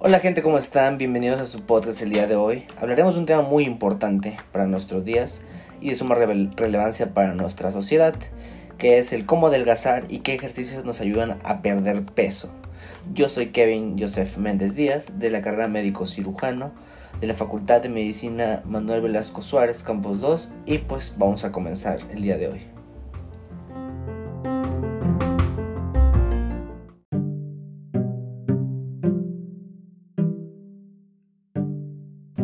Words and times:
Hola 0.00 0.18
gente, 0.18 0.42
¿cómo 0.42 0.58
están? 0.58 0.98
Bienvenidos 0.98 1.40
a 1.40 1.46
su 1.46 1.60
podcast 1.62 2.02
el 2.02 2.10
día 2.10 2.26
de 2.26 2.34
hoy. 2.34 2.64
Hablaremos 2.80 3.14
de 3.14 3.20
un 3.20 3.26
tema 3.26 3.42
muy 3.42 3.62
importante 3.62 4.36
para 4.50 4.66
nuestros 4.66 5.04
días 5.04 5.42
y 5.80 5.90
de 5.90 5.94
suma 5.94 6.16
relevancia 6.16 7.14
para 7.14 7.32
nuestra 7.34 7.70
sociedad, 7.70 8.16
que 8.78 8.98
es 8.98 9.12
el 9.12 9.26
cómo 9.26 9.46
adelgazar 9.46 10.06
y 10.08 10.18
qué 10.18 10.34
ejercicios 10.34 10.84
nos 10.84 11.00
ayudan 11.00 11.38
a 11.44 11.62
perder 11.62 12.04
peso. 12.04 12.52
Yo 13.14 13.28
soy 13.28 13.50
Kevin 13.50 13.96
Joseph 13.96 14.38
Méndez 14.38 14.74
Díaz, 14.74 15.20
de 15.20 15.30
la 15.30 15.40
carrera 15.40 15.68
médico 15.68 16.04
cirujano 16.04 16.72
de 17.20 17.28
la 17.28 17.34
Facultad 17.34 17.80
de 17.80 17.90
Medicina 17.90 18.62
Manuel 18.64 19.02
Velasco 19.02 19.40
Suárez, 19.40 19.84
Campus 19.84 20.20
2, 20.20 20.50
y 20.66 20.78
pues 20.78 21.14
vamos 21.16 21.44
a 21.44 21.52
comenzar 21.52 22.00
el 22.10 22.22
día 22.22 22.36
de 22.36 22.48
hoy. 22.48 22.79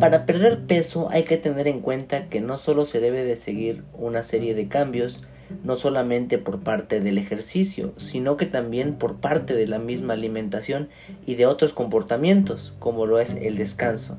Para 0.06 0.24
perder 0.24 0.66
peso 0.66 1.08
hay 1.10 1.24
que 1.24 1.36
tener 1.36 1.66
en 1.66 1.80
cuenta 1.80 2.28
que 2.28 2.40
no 2.40 2.58
solo 2.58 2.84
se 2.84 3.00
debe 3.00 3.24
de 3.24 3.34
seguir 3.34 3.82
una 3.92 4.22
serie 4.22 4.54
de 4.54 4.68
cambios, 4.68 5.20
no 5.64 5.74
solamente 5.74 6.38
por 6.38 6.60
parte 6.60 7.00
del 7.00 7.18
ejercicio, 7.18 7.92
sino 7.96 8.36
que 8.36 8.46
también 8.46 8.94
por 8.94 9.16
parte 9.16 9.56
de 9.56 9.66
la 9.66 9.80
misma 9.80 10.12
alimentación 10.12 10.90
y 11.26 11.34
de 11.34 11.46
otros 11.46 11.72
comportamientos, 11.72 12.72
como 12.78 13.04
lo 13.04 13.18
es 13.18 13.34
el 13.34 13.56
descanso, 13.56 14.16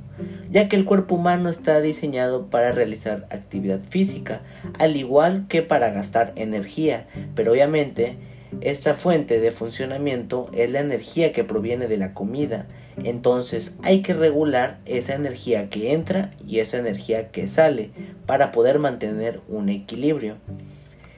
ya 0.52 0.68
que 0.68 0.76
el 0.76 0.84
cuerpo 0.84 1.16
humano 1.16 1.48
está 1.48 1.80
diseñado 1.80 2.48
para 2.48 2.74
realizar 2.74 3.26
actividad 3.30 3.80
física, 3.80 4.42
al 4.78 4.98
igual 4.98 5.46
que 5.48 5.62
para 5.62 5.92
gastar 5.92 6.34
energía, 6.36 7.08
pero 7.34 7.54
obviamente 7.54 8.18
esta 8.62 8.94
fuente 8.94 9.40
de 9.40 9.52
funcionamiento 9.52 10.50
es 10.54 10.70
la 10.72 10.80
energía 10.80 11.32
que 11.32 11.44
proviene 11.44 11.88
de 11.88 11.98
la 11.98 12.14
comida, 12.14 12.68
entonces 13.04 13.76
hay 13.84 14.02
que 14.02 14.14
regular 14.14 14.80
esa 14.86 15.14
energía 15.14 15.70
que 15.70 15.94
entra 15.94 16.34
y 16.46 16.60
esa 16.60 16.78
energía 16.78 17.30
que 17.30 17.48
sale 17.48 17.92
para 18.26 18.52
poder 18.52 18.80
mantener 18.80 19.42
un 19.48 19.70
equilibrio. 19.70 20.38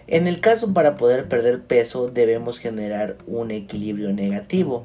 En 0.07 0.27
el 0.27 0.41
caso 0.41 0.73
para 0.73 0.95
poder 0.95 1.27
perder 1.27 1.61
peso 1.61 2.07
debemos 2.07 2.57
generar 2.57 3.17
un 3.27 3.52
equilibrio 3.52 4.11
negativo, 4.11 4.81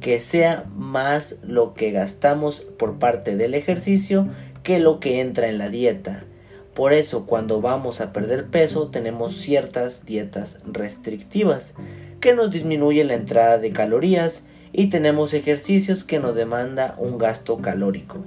que 0.00 0.20
sea 0.20 0.66
más 0.76 1.40
lo 1.42 1.74
que 1.74 1.90
gastamos 1.90 2.60
por 2.78 3.00
parte 3.00 3.36
del 3.36 3.54
ejercicio 3.54 4.28
que 4.62 4.78
lo 4.78 5.00
que 5.00 5.20
entra 5.20 5.48
en 5.48 5.58
la 5.58 5.68
dieta. 5.68 6.24
Por 6.78 6.92
eso 6.92 7.26
cuando 7.26 7.60
vamos 7.60 8.00
a 8.00 8.12
perder 8.12 8.50
peso 8.50 8.86
tenemos 8.86 9.32
ciertas 9.32 10.06
dietas 10.06 10.60
restrictivas 10.64 11.74
que 12.20 12.34
nos 12.34 12.52
disminuyen 12.52 13.08
la 13.08 13.14
entrada 13.14 13.58
de 13.58 13.72
calorías 13.72 14.44
y 14.72 14.88
tenemos 14.88 15.34
ejercicios 15.34 16.04
que 16.04 16.20
nos 16.20 16.36
demanda 16.36 16.94
un 16.98 17.18
gasto 17.18 17.58
calórico. 17.58 18.18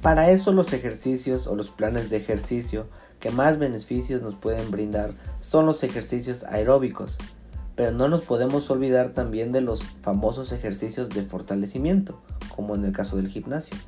Para 0.00 0.30
eso 0.30 0.54
los 0.54 0.72
ejercicios 0.72 1.46
o 1.48 1.54
los 1.54 1.68
planes 1.68 2.08
de 2.08 2.16
ejercicio 2.16 2.86
que 3.20 3.30
más 3.30 3.58
beneficios 3.58 4.22
nos 4.22 4.36
pueden 4.36 4.70
brindar 4.70 5.10
son 5.40 5.66
los 5.66 5.84
ejercicios 5.84 6.44
aeróbicos, 6.44 7.18
pero 7.78 7.92
no 7.92 8.08
nos 8.08 8.20
podemos 8.20 8.68
olvidar 8.70 9.14
también 9.14 9.52
de 9.52 9.62
los 9.62 9.82
famosos 10.02 10.52
ejercicios 10.52 11.08
de 11.08 11.22
fortalecimiento, 11.22 12.20
como 12.54 12.74
en 12.74 12.84
el 12.84 12.92
caso 12.92 13.16
del 13.16 13.28
gimnasio 13.28 13.78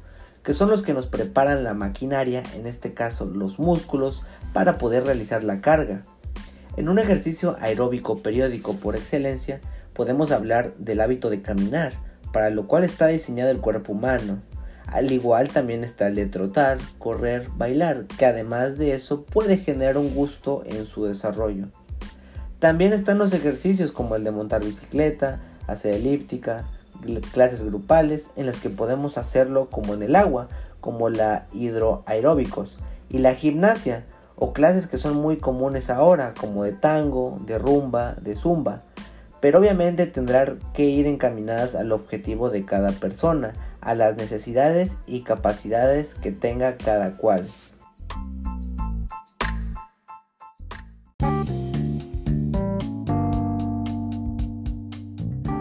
que 0.42 0.52
son 0.54 0.70
los 0.70 0.82
que 0.82 0.94
nos 0.94 1.06
preparan 1.06 1.64
la 1.64 1.74
maquinaria, 1.74 2.42
en 2.54 2.66
este 2.66 2.94
caso 2.94 3.26
los 3.26 3.58
músculos, 3.58 4.22
para 4.52 4.78
poder 4.78 5.04
realizar 5.04 5.44
la 5.44 5.60
carga. 5.60 6.02
En 6.76 6.88
un 6.88 6.98
ejercicio 6.98 7.56
aeróbico 7.60 8.18
periódico 8.18 8.74
por 8.74 8.96
excelencia, 8.96 9.60
podemos 9.92 10.30
hablar 10.30 10.72
del 10.78 11.00
hábito 11.00 11.28
de 11.28 11.42
caminar, 11.42 11.92
para 12.32 12.50
lo 12.50 12.66
cual 12.66 12.84
está 12.84 13.08
diseñado 13.08 13.50
el 13.50 13.60
cuerpo 13.60 13.92
humano. 13.92 14.40
Al 14.86 15.12
igual 15.12 15.50
también 15.50 15.84
está 15.84 16.08
el 16.08 16.14
de 16.14 16.26
trotar, 16.26 16.78
correr, 16.98 17.48
bailar, 17.56 18.06
que 18.06 18.26
además 18.26 18.78
de 18.78 18.94
eso 18.94 19.24
puede 19.24 19.58
generar 19.58 19.98
un 19.98 20.14
gusto 20.14 20.62
en 20.64 20.86
su 20.86 21.04
desarrollo. 21.04 21.68
También 22.60 22.92
están 22.92 23.16
los 23.16 23.32
ejercicios 23.32 23.90
como 23.90 24.16
el 24.16 24.22
de 24.22 24.32
montar 24.32 24.62
bicicleta, 24.62 25.40
hacer 25.66 25.94
elíptica, 25.94 26.66
clases 27.32 27.62
grupales 27.62 28.30
en 28.36 28.44
las 28.44 28.60
que 28.60 28.68
podemos 28.68 29.16
hacerlo 29.16 29.68
como 29.70 29.94
en 29.94 30.02
el 30.02 30.14
agua, 30.14 30.48
como 30.80 31.08
la 31.08 31.46
hidroaeróbicos 31.54 32.78
y 33.08 33.18
la 33.18 33.34
gimnasia 33.34 34.04
o 34.36 34.52
clases 34.52 34.86
que 34.86 34.98
son 34.98 35.16
muy 35.16 35.38
comunes 35.38 35.88
ahora 35.88 36.34
como 36.38 36.64
de 36.64 36.72
tango, 36.72 37.40
de 37.46 37.58
rumba, 37.58 38.14
de 38.20 38.36
zumba, 38.36 38.82
pero 39.40 39.58
obviamente 39.58 40.06
tendrán 40.06 40.58
que 40.74 40.84
ir 40.84 41.06
encaminadas 41.06 41.74
al 41.74 41.92
objetivo 41.92 42.50
de 42.50 42.66
cada 42.66 42.92
persona, 42.92 43.54
a 43.80 43.94
las 43.94 44.16
necesidades 44.16 44.98
y 45.06 45.22
capacidades 45.22 46.14
que 46.14 46.30
tenga 46.30 46.76
cada 46.76 47.16
cual. 47.16 47.46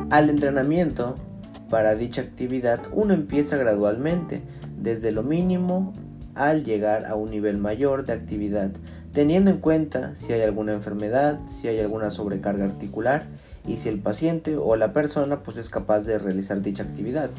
Al 0.10 0.32
entrenamiento 0.32 1.18
para 1.70 1.94
dicha 1.94 2.22
actividad 2.22 2.80
uno 2.92 3.14
empieza 3.14 3.58
gradualmente, 3.58 4.42
desde 4.76 5.12
lo 5.12 5.22
mínimo 5.22 5.94
al 6.34 6.64
llegar 6.64 7.06
a 7.06 7.14
un 7.14 7.30
nivel 7.30 7.60
mayor 7.60 8.08
de 8.08 8.14
actividad, 8.14 8.72
teniendo 9.14 9.52
en 9.52 9.60
cuenta 9.60 10.16
si 10.16 10.34
hay 10.34 10.42
alguna 10.42 10.74
enfermedad, 10.74 11.38
si 11.46 11.68
hay 11.68 11.80
alguna 11.80 12.10
sobrecarga 12.10 12.66
articular 12.66 13.26
y 13.68 13.78
si 13.78 13.88
el 13.90 14.00
paciente 14.00 14.58
o 14.58 14.76
la 14.76 14.94
persona 14.94 15.44
pues 15.44 15.58
es 15.58 15.70
capaz 15.70 16.00
de 16.00 16.18
realizar 16.18 16.62
dicha 16.64 16.82
actividad. 16.82 17.30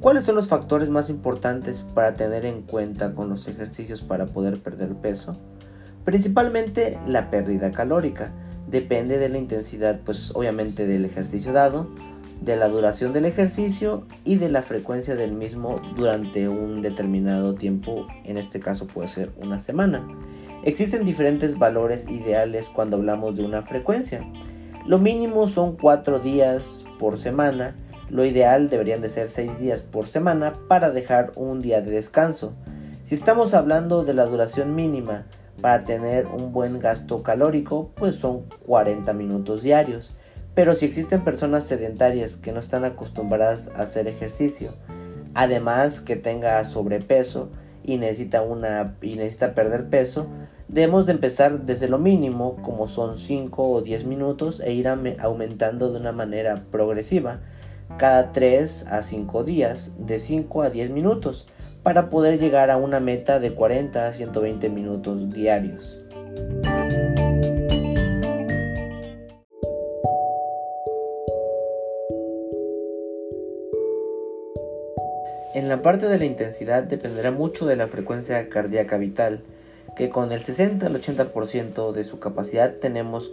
¿Cuáles 0.00 0.24
son 0.24 0.34
los 0.34 0.48
factores 0.48 0.90
más 0.90 1.08
importantes 1.08 1.80
para 1.80 2.14
tener 2.14 2.44
en 2.44 2.60
cuenta 2.60 3.14
con 3.14 3.30
los 3.30 3.48
ejercicios 3.48 4.02
para 4.02 4.26
poder 4.26 4.58
perder 4.58 4.94
peso? 4.96 5.38
Principalmente 6.04 6.98
la 7.06 7.30
pérdida 7.30 7.70
calórica. 7.70 8.32
Depende 8.68 9.18
de 9.18 9.28
la 9.28 9.38
intensidad 9.38 10.00
pues 10.04 10.32
obviamente 10.34 10.86
del 10.86 11.04
ejercicio 11.04 11.52
dado, 11.52 11.88
de 12.40 12.56
la 12.56 12.68
duración 12.68 13.12
del 13.12 13.24
ejercicio 13.24 14.06
y 14.24 14.36
de 14.36 14.50
la 14.50 14.62
frecuencia 14.62 15.16
del 15.16 15.32
mismo 15.32 15.76
durante 15.96 16.48
un 16.48 16.82
determinado 16.82 17.54
tiempo, 17.54 18.06
en 18.24 18.36
este 18.36 18.60
caso 18.60 18.86
puede 18.86 19.08
ser 19.08 19.30
una 19.38 19.58
semana. 19.58 20.06
Existen 20.64 21.04
diferentes 21.04 21.58
valores 21.58 22.08
ideales 22.08 22.68
cuando 22.68 22.96
hablamos 22.96 23.36
de 23.36 23.44
una 23.44 23.62
frecuencia. 23.62 24.24
Lo 24.84 24.98
mínimo 24.98 25.46
son 25.48 25.76
4 25.76 26.18
días 26.18 26.84
por 26.98 27.18
semana, 27.18 27.76
lo 28.10 28.24
ideal 28.24 28.68
deberían 28.68 29.00
de 29.00 29.08
ser 29.08 29.28
6 29.28 29.58
días 29.58 29.82
por 29.82 30.06
semana 30.06 30.54
para 30.68 30.90
dejar 30.90 31.32
un 31.36 31.62
día 31.62 31.80
de 31.80 31.90
descanso. 31.90 32.54
Si 33.02 33.14
estamos 33.14 33.54
hablando 33.54 34.04
de 34.04 34.14
la 34.14 34.26
duración 34.26 34.74
mínima 34.74 35.26
para 35.60 35.84
tener 35.84 36.26
un 36.26 36.52
buen 36.52 36.78
gasto 36.78 37.22
calórico, 37.22 37.90
pues 37.94 38.16
son 38.16 38.44
40 38.66 39.12
minutos 39.12 39.62
diarios. 39.62 40.14
Pero 40.54 40.74
si 40.74 40.86
existen 40.86 41.22
personas 41.22 41.64
sedentarias 41.64 42.36
que 42.36 42.52
no 42.52 42.60
están 42.60 42.84
acostumbradas 42.84 43.68
a 43.76 43.82
hacer 43.82 44.08
ejercicio, 44.08 44.72
además 45.34 46.00
que 46.00 46.16
tenga 46.16 46.64
sobrepeso 46.64 47.50
y 47.84 47.98
necesita, 47.98 48.42
una, 48.42 48.96
y 49.02 49.16
necesita 49.16 49.54
perder 49.54 49.88
peso, 49.88 50.26
debemos 50.68 51.06
de 51.06 51.12
empezar 51.12 51.60
desde 51.66 51.88
lo 51.88 51.98
mínimo, 51.98 52.56
como 52.62 52.88
son 52.88 53.18
5 53.18 53.70
o 53.70 53.82
10 53.82 54.04
minutos, 54.06 54.60
e 54.60 54.72
ir 54.72 54.88
aumentando 54.88 55.92
de 55.92 56.00
una 56.00 56.12
manera 56.12 56.64
progresiva, 56.70 57.40
cada 57.98 58.32
3 58.32 58.86
a 58.88 59.02
5 59.02 59.44
días, 59.44 59.92
de 59.98 60.18
5 60.18 60.62
a 60.62 60.70
10 60.70 60.90
minutos, 60.90 61.46
para 61.86 62.10
poder 62.10 62.40
llegar 62.40 62.72
a 62.72 62.78
una 62.78 62.98
meta 62.98 63.38
de 63.38 63.54
40 63.54 64.08
a 64.08 64.12
120 64.12 64.70
minutos 64.70 65.32
diarios. 65.32 66.00
En 75.54 75.68
la 75.68 75.80
parte 75.80 76.08
de 76.08 76.18
la 76.18 76.24
intensidad 76.24 76.82
dependerá 76.82 77.30
mucho 77.30 77.66
de 77.66 77.76
la 77.76 77.86
frecuencia 77.86 78.48
cardíaca 78.48 78.96
vital, 78.96 79.44
que 79.94 80.10
con 80.10 80.32
el 80.32 80.42
60 80.42 80.86
al 80.86 81.00
80% 81.00 81.92
de 81.92 82.02
su 82.02 82.18
capacidad 82.18 82.74
tenemos, 82.80 83.30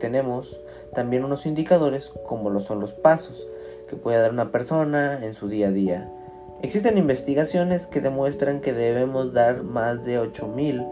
tenemos 0.00 0.60
también 0.92 1.24
unos 1.24 1.46
indicadores 1.46 2.12
como 2.26 2.50
lo 2.50 2.60
son 2.60 2.78
los 2.78 2.92
pasos 2.92 3.48
que 3.88 3.96
puede 3.96 4.18
dar 4.18 4.32
una 4.32 4.52
persona 4.52 5.24
en 5.24 5.32
su 5.32 5.48
día 5.48 5.68
a 5.68 5.70
día. 5.72 6.12
Existen 6.62 6.96
investigaciones 6.96 7.86
que 7.86 8.00
demuestran 8.00 8.60
que 8.62 8.72
debemos 8.72 9.34
dar 9.34 9.62
más 9.62 10.04
de 10.04 10.18
8000 10.18 10.86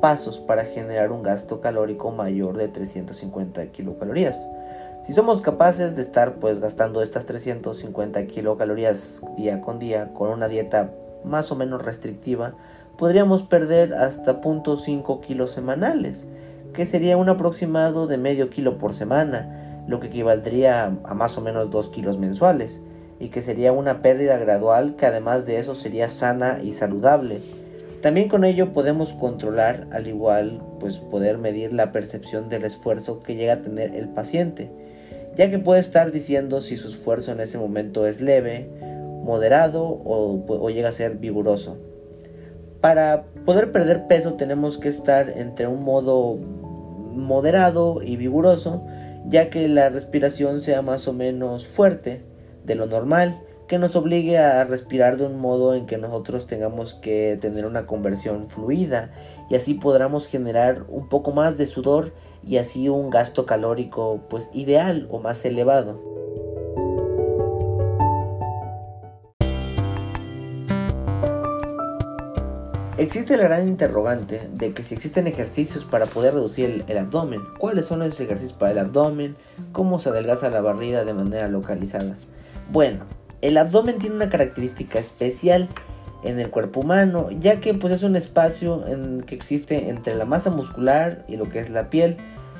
pasos 0.00 0.40
para 0.40 0.64
generar 0.64 1.12
un 1.12 1.22
gasto 1.22 1.60
calórico 1.60 2.10
mayor 2.10 2.56
de 2.56 2.66
350 2.66 3.66
kilocalorías. 3.66 4.48
Si 5.06 5.12
somos 5.12 5.40
capaces 5.40 5.94
de 5.94 6.02
estar 6.02 6.34
pues 6.34 6.58
gastando 6.58 7.00
estas 7.00 7.26
350 7.26 8.26
kilocalorías 8.26 9.22
día 9.36 9.60
con 9.60 9.78
día 9.78 10.12
con 10.14 10.30
una 10.30 10.48
dieta 10.48 10.90
más 11.24 11.52
o 11.52 11.54
menos 11.54 11.84
restrictiva, 11.84 12.54
podríamos 12.98 13.44
perder 13.44 13.94
hasta 13.94 14.40
0.5 14.40 15.20
kilos 15.20 15.52
semanales, 15.52 16.26
que 16.72 16.86
sería 16.86 17.16
un 17.16 17.28
aproximado 17.28 18.08
de 18.08 18.18
medio 18.18 18.50
kilo 18.50 18.78
por 18.78 18.94
semana, 18.94 19.84
lo 19.86 20.00
que 20.00 20.08
equivaldría 20.08 20.86
a 21.04 21.14
más 21.14 21.38
o 21.38 21.40
menos 21.40 21.70
2 21.70 21.88
kilos 21.90 22.18
mensuales, 22.18 22.80
y 23.18 23.28
que 23.28 23.42
sería 23.42 23.72
una 23.72 24.02
pérdida 24.02 24.36
gradual 24.38 24.96
que 24.96 25.06
además 25.06 25.46
de 25.46 25.58
eso 25.58 25.74
sería 25.74 26.08
sana 26.08 26.60
y 26.62 26.72
saludable. 26.72 27.40
También 28.02 28.28
con 28.28 28.44
ello 28.44 28.72
podemos 28.72 29.14
controlar, 29.14 29.86
al 29.90 30.06
igual, 30.06 30.60
pues 30.78 30.98
poder 30.98 31.38
medir 31.38 31.72
la 31.72 31.90
percepción 31.90 32.48
del 32.48 32.64
esfuerzo 32.64 33.22
que 33.22 33.34
llega 33.34 33.54
a 33.54 33.62
tener 33.62 33.94
el 33.94 34.08
paciente, 34.08 34.70
ya 35.36 35.50
que 35.50 35.58
puede 35.58 35.80
estar 35.80 36.12
diciendo 36.12 36.60
si 36.60 36.76
su 36.76 36.88
esfuerzo 36.88 37.32
en 37.32 37.40
ese 37.40 37.56
momento 37.56 38.06
es 38.06 38.20
leve, 38.20 38.68
moderado 39.22 39.84
o, 39.84 40.44
o 40.46 40.70
llega 40.70 40.90
a 40.90 40.92
ser 40.92 41.16
vigoroso. 41.16 41.78
Para 42.82 43.24
poder 43.46 43.72
perder 43.72 44.06
peso 44.06 44.34
tenemos 44.34 44.76
que 44.76 44.90
estar 44.90 45.30
entre 45.30 45.66
un 45.66 45.82
modo 45.82 46.36
moderado 46.36 48.02
y 48.02 48.16
vigoroso, 48.16 48.84
ya 49.26 49.48
que 49.48 49.66
la 49.68 49.88
respiración 49.88 50.60
sea 50.60 50.82
más 50.82 51.08
o 51.08 51.14
menos 51.14 51.66
fuerte 51.66 52.33
de 52.64 52.74
lo 52.74 52.86
normal, 52.86 53.40
que 53.68 53.78
nos 53.78 53.96
obligue 53.96 54.38
a 54.38 54.64
respirar 54.64 55.16
de 55.16 55.26
un 55.26 55.40
modo 55.40 55.74
en 55.74 55.86
que 55.86 55.96
nosotros 55.96 56.46
tengamos 56.46 56.94
que 56.94 57.38
tener 57.40 57.64
una 57.66 57.86
conversión 57.86 58.48
fluida 58.48 59.10
y 59.48 59.54
así 59.54 59.74
podamos 59.74 60.26
generar 60.26 60.84
un 60.88 61.08
poco 61.08 61.32
más 61.32 61.56
de 61.56 61.66
sudor 61.66 62.12
y 62.46 62.58
así 62.58 62.88
un 62.88 63.10
gasto 63.10 63.46
calórico 63.46 64.20
pues 64.28 64.50
ideal 64.52 65.08
o 65.10 65.18
más 65.18 65.44
elevado. 65.44 66.14
Existe 72.96 73.36
la 73.36 73.42
gran 73.42 73.66
interrogante 73.66 74.48
de 74.52 74.72
que 74.72 74.84
si 74.84 74.94
existen 74.94 75.26
ejercicios 75.26 75.84
para 75.84 76.06
poder 76.06 76.34
reducir 76.34 76.84
el, 76.86 76.98
abdomen, 76.98 77.40
cuáles 77.58 77.86
son 77.86 78.02
esos 78.02 78.20
ejercicios 78.20 78.56
para 78.56 78.70
el 78.70 78.78
abdomen, 78.78 79.36
cómo 79.72 79.98
se 79.98 80.10
adelgaza 80.10 80.48
la 80.48 80.60
barriga 80.60 81.04
de 81.04 81.12
manera 81.12 81.48
localizada. 81.48 82.16
Bueno, 82.70 83.04
el 83.42 83.56
abdomen 83.56 83.98
tiene 83.98 84.16
una 84.16 84.30
característica 84.30 84.98
especial 84.98 85.68
en 86.22 86.40
el 86.40 86.50
cuerpo 86.50 86.80
humano, 86.80 87.28
ya 87.38 87.60
que 87.60 87.74
pues 87.74 87.92
es 87.92 88.02
un 88.02 88.16
espacio 88.16 88.86
en 88.86 89.20
que 89.20 89.34
existe 89.34 89.90
entre 89.90 90.14
la 90.14 90.24
masa 90.24 90.50
muscular 90.50 91.24
y 91.28 91.36
lo 91.36 91.48
que 91.50 91.60
es 91.60 91.70
la 91.70 91.90
piel. 91.90 92.16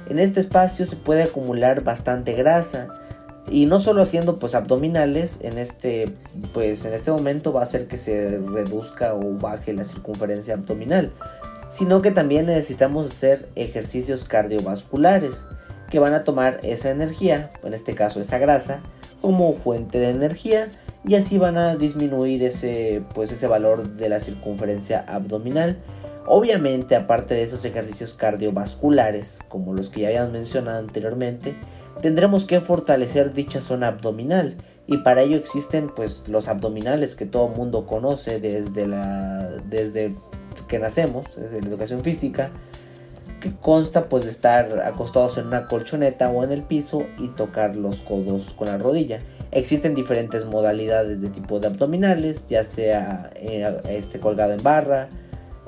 En 0.08 0.18
este 0.18 0.40
espacio 0.40 0.84
se 0.84 0.96
puede 0.96 1.22
acumular 1.22 1.82
bastante 1.82 2.34
grasa, 2.34 2.88
y 3.50 3.66
no 3.66 3.78
solo 3.78 4.02
haciendo 4.02 4.38
pues 4.38 4.54
abdominales 4.54 5.38
en 5.42 5.58
este 5.58 6.14
pues 6.52 6.84
en 6.84 6.94
este 6.94 7.10
momento 7.10 7.52
va 7.52 7.60
a 7.60 7.64
hacer 7.64 7.86
que 7.86 7.98
se 7.98 8.38
reduzca 8.38 9.14
o 9.14 9.34
baje 9.34 9.72
la 9.72 9.84
circunferencia 9.84 10.54
abdominal 10.54 11.12
sino 11.70 12.00
que 12.02 12.10
también 12.10 12.46
necesitamos 12.46 13.06
hacer 13.06 13.48
ejercicios 13.54 14.24
cardiovasculares 14.24 15.44
que 15.90 15.98
van 15.98 16.14
a 16.14 16.24
tomar 16.24 16.60
esa 16.62 16.90
energía 16.90 17.50
en 17.62 17.74
este 17.74 17.94
caso 17.94 18.20
esa 18.20 18.38
grasa 18.38 18.80
como 19.24 19.54
fuente 19.54 19.98
de 20.00 20.10
energía 20.10 20.68
y 21.02 21.14
así 21.14 21.38
van 21.38 21.56
a 21.56 21.76
disminuir 21.76 22.42
ese 22.42 23.02
pues 23.14 23.32
ese 23.32 23.46
valor 23.46 23.96
de 23.96 24.10
la 24.10 24.20
circunferencia 24.20 25.02
abdominal. 25.08 25.78
Obviamente 26.26 26.94
aparte 26.94 27.32
de 27.32 27.42
esos 27.42 27.64
ejercicios 27.64 28.12
cardiovasculares 28.12 29.38
como 29.48 29.72
los 29.72 29.88
que 29.88 30.02
ya 30.02 30.08
habíamos 30.08 30.32
mencionado 30.32 30.78
anteriormente 30.78 31.54
tendremos 32.02 32.44
que 32.44 32.60
fortalecer 32.60 33.32
dicha 33.32 33.62
zona 33.62 33.86
abdominal. 33.86 34.58
Y 34.86 34.98
para 34.98 35.22
ello 35.22 35.38
existen 35.38 35.86
pues 35.86 36.24
los 36.28 36.46
abdominales 36.46 37.14
que 37.14 37.24
todo 37.24 37.48
mundo 37.48 37.86
conoce 37.86 38.40
desde 38.40 38.86
la 38.86 39.52
desde 39.70 40.14
que 40.68 40.78
nacemos 40.78 41.24
desde 41.34 41.62
la 41.62 41.68
educación 41.68 42.04
física 42.04 42.50
consta 43.52 44.04
pues 44.04 44.24
de 44.24 44.30
estar 44.30 44.82
acostados 44.82 45.38
en 45.38 45.46
una 45.46 45.68
colchoneta 45.68 46.30
o 46.30 46.44
en 46.44 46.52
el 46.52 46.62
piso 46.62 47.04
y 47.18 47.28
tocar 47.28 47.76
los 47.76 48.00
codos 48.00 48.52
con 48.56 48.68
la 48.68 48.78
rodilla. 48.78 49.20
Existen 49.50 49.94
diferentes 49.94 50.46
modalidades 50.46 51.20
de 51.20 51.28
tipo 51.28 51.60
de 51.60 51.68
abdominales 51.68 52.46
ya 52.48 52.64
sea 52.64 53.30
eh, 53.34 53.80
este 53.88 54.20
colgado 54.20 54.52
en 54.52 54.62
barra 54.62 55.08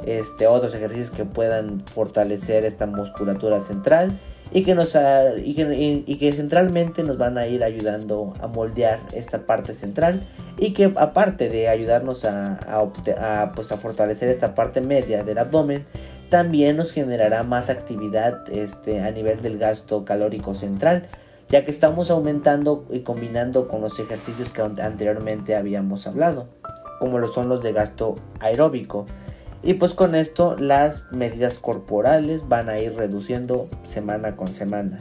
este 0.04 0.46
otros 0.46 0.74
ejercicios 0.74 1.10
que 1.10 1.24
puedan 1.24 1.80
fortalecer 1.80 2.64
esta 2.64 2.86
musculatura 2.86 3.60
central 3.60 4.20
y 4.52 4.62
que, 4.62 4.74
nos, 4.74 4.96
y 5.44 5.54
que, 5.54 6.04
y 6.06 6.16
que 6.16 6.32
centralmente 6.32 7.02
nos 7.02 7.18
van 7.18 7.36
a 7.36 7.46
ir 7.46 7.64
ayudando 7.64 8.32
a 8.40 8.46
moldear 8.46 9.00
esta 9.12 9.40
parte 9.40 9.72
central 9.72 10.28
y 10.56 10.72
que 10.72 10.92
aparte 10.96 11.48
de 11.48 11.68
ayudarnos 11.68 12.24
a, 12.24 12.54
a, 12.54 13.52
pues 13.52 13.72
a 13.72 13.76
fortalecer 13.78 14.28
esta 14.28 14.54
parte 14.54 14.80
media 14.80 15.24
del 15.24 15.38
abdomen, 15.38 15.84
también 16.28 16.76
nos 16.76 16.92
generará 16.92 17.42
más 17.42 17.70
actividad 17.70 18.48
este, 18.50 19.00
a 19.00 19.10
nivel 19.10 19.42
del 19.42 19.58
gasto 19.58 20.04
calórico 20.04 20.54
central, 20.54 21.06
ya 21.48 21.64
que 21.64 21.70
estamos 21.70 22.10
aumentando 22.10 22.86
y 22.90 23.00
combinando 23.00 23.68
con 23.68 23.80
los 23.80 23.98
ejercicios 23.98 24.50
que 24.50 24.62
anteriormente 24.62 25.56
habíamos 25.56 26.06
hablado, 26.06 26.48
como 26.98 27.18
lo 27.18 27.28
son 27.28 27.48
los 27.48 27.62
de 27.62 27.72
gasto 27.72 28.16
aeróbico. 28.40 29.06
Y 29.62 29.74
pues 29.74 29.94
con 29.94 30.14
esto 30.14 30.56
las 30.58 31.10
medidas 31.10 31.58
corporales 31.58 32.48
van 32.48 32.68
a 32.68 32.78
ir 32.78 32.94
reduciendo 32.94 33.68
semana 33.82 34.36
con 34.36 34.48
semana. 34.48 35.00